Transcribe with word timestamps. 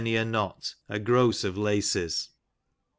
a 0.03 0.25
knot; 0.25 0.73
a 0.89 0.97
gross 0.97 1.43
of 1.43 1.55
laces." 1.59 2.29